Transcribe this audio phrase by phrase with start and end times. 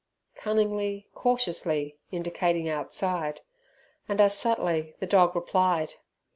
[0.33, 3.41] cunningly, cautiously, indicating outside,
[4.09, 5.93] and as subtly the dog replied.